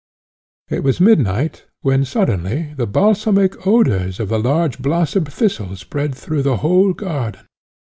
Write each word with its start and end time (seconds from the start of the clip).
It 0.71 0.83
was 0.83 0.99
midnight, 0.99 1.65
when 1.81 2.05
suddenly 2.05 2.73
the 2.75 2.87
balsamic 2.87 3.67
odours 3.67 4.19
of 4.19 4.29
the 4.29 4.39
large 4.39 4.79
blossomed 4.79 5.31
thistle 5.31 5.75
spread 5.75 6.15
through 6.15 6.41
the 6.41 6.57
whole 6.57 6.93
garden. 6.93 7.45